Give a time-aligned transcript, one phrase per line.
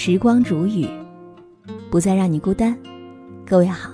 [0.00, 0.86] 时光煮雨，
[1.90, 2.78] 不再让你孤单。
[3.44, 3.90] 各位好，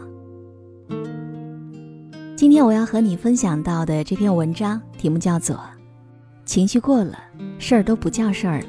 [2.36, 5.56] 今天我要和你分享到的这篇文章题目叫做
[6.44, 7.18] 《情绪过了，
[7.58, 8.66] 事儿都不叫事儿了》。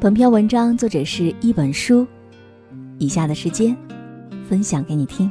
[0.00, 2.06] 本篇文章作者是一本书，
[2.96, 3.76] 以下的时间
[4.48, 5.30] 分享给你听。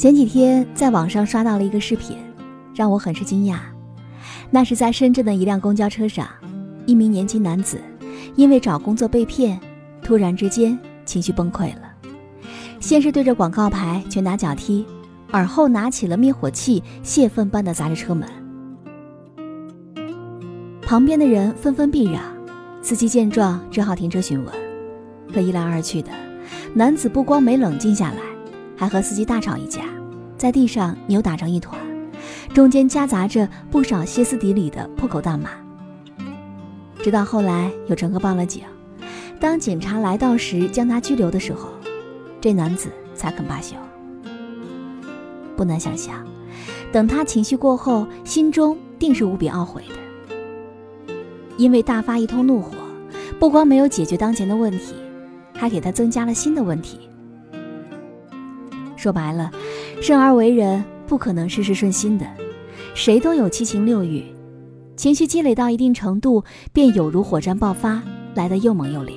[0.00, 2.16] 前几天在网上刷到了一个视频，
[2.74, 3.58] 让我很是惊讶。
[4.48, 6.26] 那是在深圳的一辆公交车上，
[6.86, 7.78] 一名年轻男子
[8.34, 9.60] 因为找工作被骗，
[10.02, 11.82] 突然之间情绪崩溃了。
[12.80, 14.86] 先是对着广告牌拳打脚踢，
[15.30, 18.26] 而后拿起了灭火器，泄愤般的砸着车门。
[20.80, 22.22] 旁边的人纷纷避让，
[22.80, 24.54] 司机见状只好停车询问。
[25.30, 26.10] 可一来二去的，
[26.72, 28.29] 男子不光没冷静下来。
[28.80, 29.82] 还和司机大吵一架，
[30.38, 31.78] 在地上扭打成一团，
[32.54, 35.50] 中间夹杂着不少歇斯底里的破口大骂。
[37.02, 38.62] 直到后来有乘客报了警，
[39.38, 41.68] 当警察来到时将他拘留的时候，
[42.40, 43.76] 这男子才肯罢休。
[45.58, 46.14] 不难想象，
[46.90, 51.14] 等他情绪过后，心中定是无比懊悔的，
[51.58, 52.72] 因为大发一通怒火，
[53.38, 54.94] 不光没有解决当前的问题，
[55.52, 57.09] 还给他增加了新的问题。
[59.00, 59.50] 说白了，
[60.02, 62.26] 生而为人不可能事事顺心的，
[62.94, 64.22] 谁都有七情六欲，
[64.94, 68.02] 情绪积累到一定程度，便有如火山爆发，
[68.34, 69.14] 来得又猛又烈。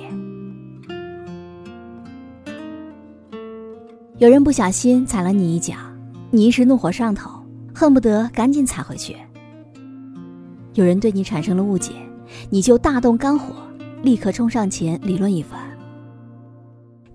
[4.16, 5.74] 有人不小心踩了你一脚，
[6.30, 9.14] 你一时怒火上头，恨不得赶紧踩回去。
[10.72, 11.92] 有人对你产生了误解，
[12.48, 13.54] 你就大动肝火，
[14.02, 15.60] 立刻冲上前理论一番。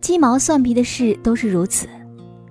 [0.01, 1.87] 鸡毛蒜皮的事都是如此。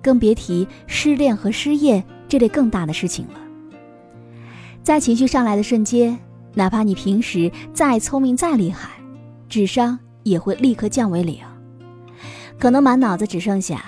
[0.09, 3.39] 更别提失恋和失业这类更大的事情了。
[4.81, 6.17] 在情绪上来的瞬间，
[6.55, 8.89] 哪怕你平时再聪明再厉害，
[9.47, 11.37] 智商也会立刻降为零。
[12.57, 13.85] 可能满脑子只剩下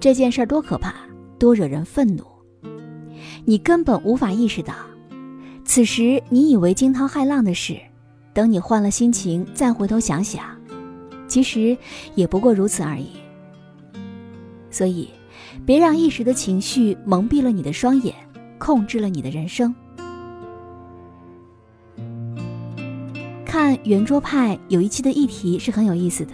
[0.00, 0.92] 这件事多可怕，
[1.38, 2.24] 多惹人愤怒。
[3.44, 4.74] 你根本无法意识到，
[5.64, 7.78] 此时你以为惊涛骇浪的事，
[8.34, 10.44] 等你换了心情再回头想想，
[11.28, 11.78] 其实
[12.16, 13.10] 也不过如此而已。
[14.68, 15.08] 所以。
[15.66, 18.14] 别让一时的情绪蒙蔽了你的双眼，
[18.58, 19.74] 控制了你的人生。
[23.44, 26.32] 看圆桌派有一期的议题是很有意思的。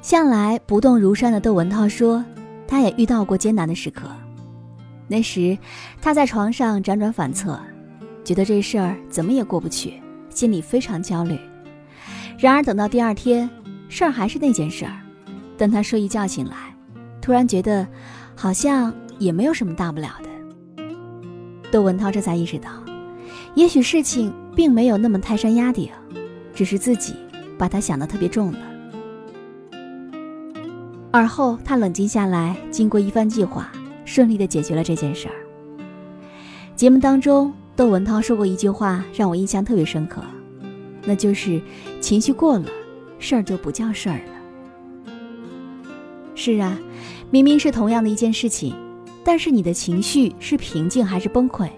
[0.00, 2.24] 向来不动如山的窦文涛说，
[2.66, 4.06] 他也遇到过艰难的时刻。
[5.06, 5.56] 那时
[6.00, 7.60] 他在床上辗转反侧，
[8.24, 10.00] 觉得这事儿怎么也过不去，
[10.30, 11.38] 心里非常焦虑。
[12.38, 13.48] 然而等到第二天，
[13.88, 15.00] 事儿还是那件事儿。
[15.56, 16.63] 等他睡一觉醒来。
[17.24, 17.88] 突然觉得，
[18.36, 20.84] 好像也没有什么大不了的。
[21.72, 22.68] 窦文涛这才意识到，
[23.54, 25.88] 也许事情并没有那么泰山压顶，
[26.52, 27.14] 只是自己
[27.56, 28.58] 把它想得特别重了。
[31.10, 33.72] 而后他冷静下来，经过一番计划，
[34.04, 35.34] 顺利的解决了这件事儿。
[36.76, 40.22] 节目当中，窦文涛说过一句话，让我印象特别深刻，
[41.06, 41.58] 那就是
[42.02, 42.66] 情绪过了，
[43.18, 44.33] 事儿就不叫事儿了。
[46.34, 46.78] 是啊，
[47.30, 48.74] 明明是同样的一件事情，
[49.24, 51.68] 但是你的情绪是平静还是崩溃，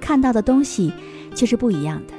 [0.00, 0.92] 看到的东西
[1.34, 2.14] 却是不一样的。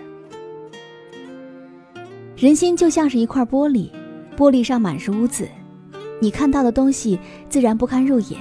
[2.35, 3.89] 人心就像是一块玻璃，
[4.35, 5.47] 玻璃上满是污渍，
[6.19, 7.17] 你看到的东西
[7.47, 8.39] 自然不堪入眼；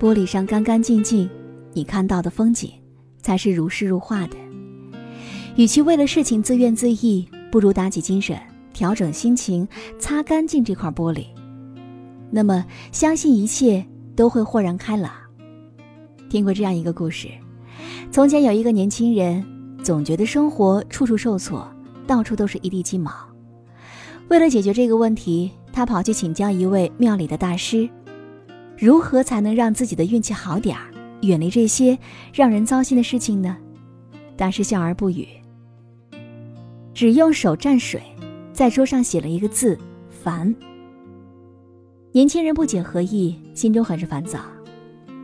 [0.00, 1.28] 玻璃上干干净净，
[1.72, 2.72] 你看到的风景
[3.20, 4.36] 才是如诗如画的。
[5.56, 8.36] 与其为了事情自怨自艾，不如打起精神，
[8.72, 11.26] 调整心情，擦干净这块玻璃。
[12.30, 15.12] 那么，相信一切都会豁然开朗。
[16.28, 17.28] 听过这样一个故事：
[18.12, 19.44] 从前有一个年轻人，
[19.82, 21.68] 总觉得生活处处受挫，
[22.06, 23.12] 到处都是一地鸡毛。
[24.28, 27.88] 为了解决这个问题，他跑去请教一位庙里的大师，
[28.78, 30.84] 如何才能让自己的运气好点儿，
[31.22, 31.98] 远离这些
[32.32, 33.56] 让人糟心的事情呢？
[34.36, 35.26] 大师笑而不语，
[36.94, 38.00] 只用手蘸水，
[38.52, 39.76] 在桌上写了一个字
[40.22, 40.54] “烦”。
[42.12, 44.40] 年轻人不解何意，心中很是烦躁。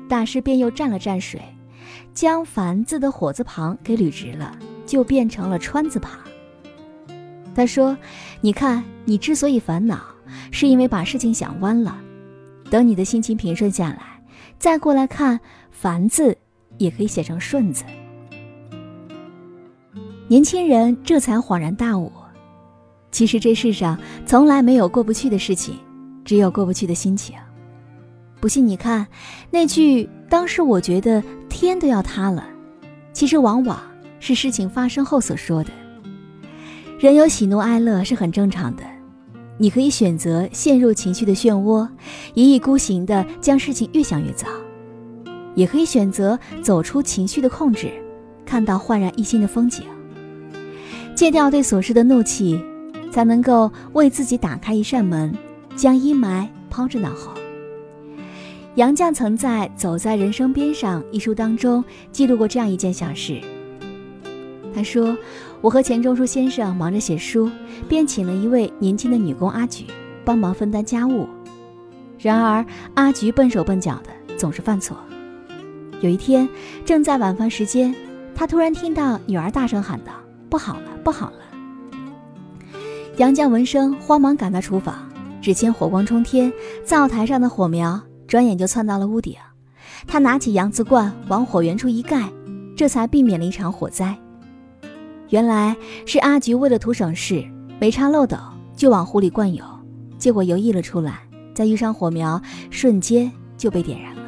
[0.08, 1.42] 大师便又蘸了蘸水，
[2.14, 4.56] 将“烦”字的火字旁给捋直了，
[4.86, 6.16] 就变成了“川”字旁。
[7.56, 7.98] 他说
[8.40, 9.98] ：“你看，你之所以烦恼，
[10.52, 11.98] 是因为把事情想弯了。
[12.70, 14.22] 等你的心情平顺下来，
[14.56, 15.40] 再过来看
[15.72, 16.38] ‘烦’字，
[16.78, 17.82] 也可以写成‘顺’字。”
[20.28, 22.12] 年轻人这才恍然大悟：
[23.10, 25.76] 其实这世上从来没有过不去的事情。
[26.26, 27.34] 只有过不去的心情。
[28.38, 29.06] 不信你看，
[29.50, 32.46] 那句“当时我觉得天都要塌了”，
[33.14, 33.81] 其实往往
[34.20, 35.70] 是事情发生后所说的。
[36.99, 38.82] 人有喜怒哀乐是很正常的，
[39.56, 41.88] 你可以选择陷入情绪的漩涡，
[42.34, 44.46] 一意孤行的将事情越想越糟，
[45.55, 47.90] 也可以选择走出情绪的控制，
[48.44, 49.84] 看到焕然一新的风景。
[51.14, 52.62] 戒掉对琐事的怒气，
[53.11, 55.34] 才能够为自己打开一扇门，
[55.76, 57.32] 将阴霾抛之脑后。
[58.75, 61.82] 杨绛曾在《走在人生边上》一书当中
[62.12, 63.40] 记录过这样一件小事。
[64.75, 65.17] 他说
[65.62, 67.50] ：“我和钱钟书先生忙着写书，
[67.88, 69.87] 便请了一位年轻的女工阿菊
[70.25, 71.26] 帮忙分担家务。
[72.19, 72.62] 然而
[72.93, 74.99] 阿菊笨手笨脚的，总是犯错。
[76.02, 76.46] 有一天，
[76.84, 77.94] 正在晚饭时间，
[78.34, 80.12] 他突然听到女儿大声喊道
[80.50, 81.38] ：‘不好了，不好了！’
[83.17, 85.05] 杨绛闻声，慌忙赶到厨房，
[85.46, 86.52] 只见火光冲天，
[86.84, 89.37] 灶台上的火苗。”转眼就窜到了屋顶，
[90.04, 92.28] 他拿起洋瓷罐往火源处一盖，
[92.76, 94.19] 这才避免了一场火灾。
[95.28, 97.48] 原来是阿菊为了图省事，
[97.78, 98.37] 没插漏斗
[98.75, 99.64] 就往壶里灌油，
[100.19, 101.20] 结果油溢了出来，
[101.54, 104.22] 再遇上火苗，瞬间就被点燃了。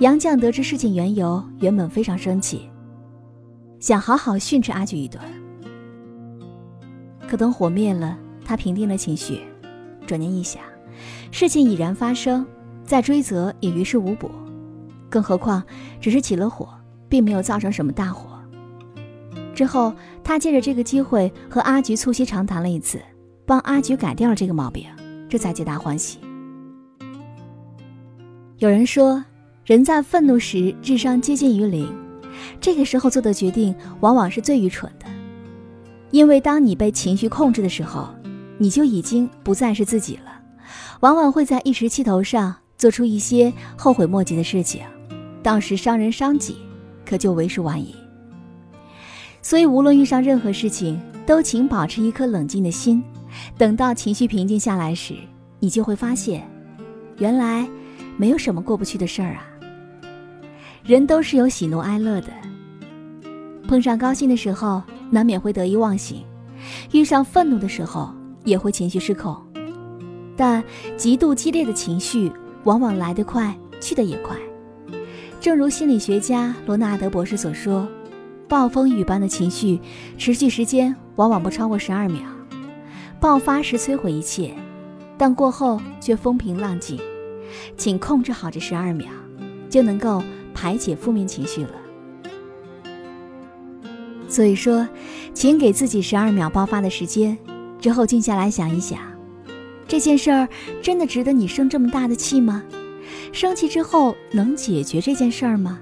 [0.00, 2.70] 杨绛得知事情缘由，原本非常生气，
[3.78, 5.22] 想好好训斥阿菊一顿。
[7.28, 9.42] 可等火灭了，他平定了情绪，
[10.08, 10.60] 转念一想。
[11.30, 12.44] 事情已然发生，
[12.84, 14.30] 再追责也于事无补，
[15.08, 15.62] 更何况
[16.00, 16.68] 只是起了火，
[17.08, 18.30] 并没有造成什么大火。
[19.54, 19.92] 之后，
[20.24, 23.00] 他借着这个机会和阿菊促膝长谈了一次，
[23.44, 24.86] 帮阿菊改掉了这个毛病，
[25.28, 26.18] 这才皆大欢喜。
[28.58, 29.24] 有人说，
[29.64, 31.92] 人在愤怒时智商接近于零，
[32.60, 35.06] 这个时候做的决定往往是最愚蠢的，
[36.10, 38.08] 因为当你被情绪控制的时候，
[38.58, 40.32] 你就已经不再是自己了。
[41.00, 44.82] 往往会在一时气头上做出一些后悔莫及的事情，
[45.42, 46.56] 到时伤人伤己，
[47.06, 47.94] 可就为时晚矣。
[49.40, 53.02] 所以，无论遇上任何事情，都请保持一颗冷静的心。
[53.56, 55.14] 等到情绪平静下来时，
[55.60, 56.46] 你就会发现，
[57.18, 57.66] 原来
[58.16, 59.44] 没有什么过不去的事儿啊。
[60.82, 62.28] 人都是有喜怒哀乐的，
[63.68, 66.22] 碰上高兴的时候，难免会得意忘形；
[66.92, 68.12] 遇上愤怒的时候，
[68.48, 69.36] 也会情绪失控。
[70.36, 70.62] 但
[70.96, 72.32] 极度激烈的情绪
[72.64, 74.36] 往往来得快，去得也快。
[75.40, 77.86] 正如心理学家罗纳德博士所说，
[78.48, 79.80] 暴风雨般的情绪
[80.16, 82.22] 持续时间往往不超过十二秒，
[83.20, 84.54] 爆发时摧毁一切，
[85.16, 86.98] 但过后却风平浪静。
[87.76, 89.08] 请控制好这十二秒，
[89.70, 90.22] 就能够
[90.52, 91.70] 排解负面情绪了。
[94.28, 94.86] 所以说，
[95.32, 97.38] 请给自己十二秒爆发的时间，
[97.80, 98.98] 之后静下来想一想。
[99.86, 100.48] 这件事儿
[100.82, 102.62] 真的值得你生这么大的气吗？
[103.32, 105.78] 生气之后能解决这件事儿吗？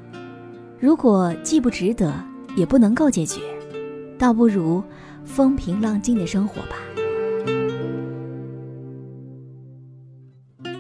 [0.79, 2.13] 如果既不值得，
[2.57, 3.41] 也不能够解决，
[4.19, 4.83] 倒不如
[5.25, 6.77] 风平浪静的生活吧。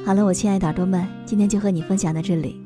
[0.04, 2.65] 好了，我亲爱的耳朵们，今天就和你分享到这里。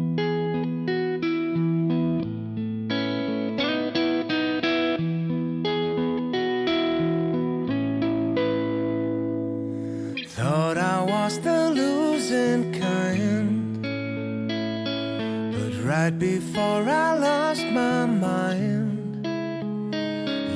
[16.01, 19.25] Right before I lost my mind,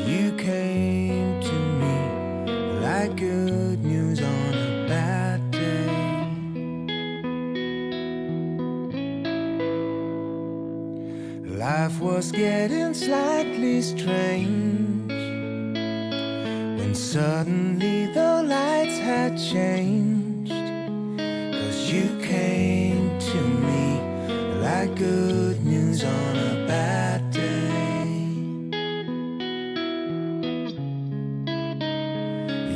[0.08, 1.98] you came to me
[2.82, 5.88] like good news on a bad day.
[11.58, 14.95] Life was getting slightly strange
[17.16, 20.52] suddenly the lights had changed.
[20.52, 23.86] Cause you came to me
[24.60, 28.04] like good news on a bad day.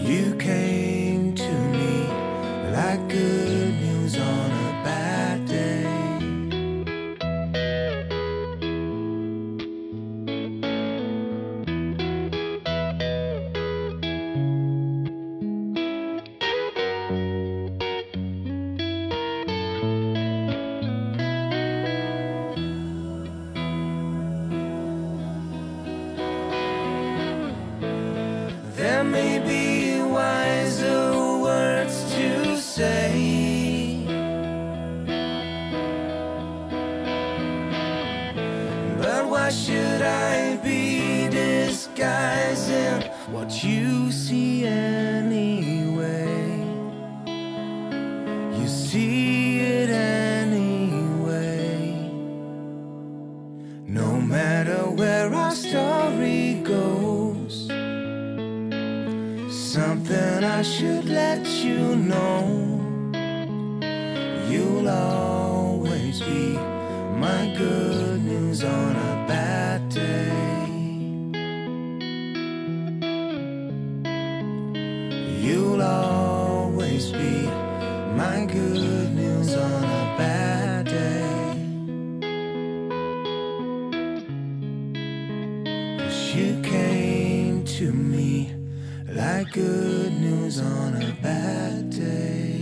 [0.10, 0.99] You came
[39.50, 43.01] Should I be disguising
[43.32, 46.36] what you see anyway?
[48.56, 50.91] You see it anyway.
[53.88, 57.65] No matter where our story goes,
[59.51, 62.82] something I should let you know.
[64.48, 66.53] You'll always be
[67.18, 69.18] my good news on a
[69.89, 70.67] day.
[75.41, 77.48] You'll always be
[78.15, 81.55] my good news on a bad day.
[85.98, 88.53] Cause you came to me
[89.08, 92.58] like good news on a bad day.